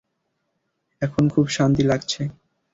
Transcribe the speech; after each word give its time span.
এখন 1.01 1.23
খুব 1.33 1.45
শান্তি 1.49 1.83
লাগছে। 1.83 2.21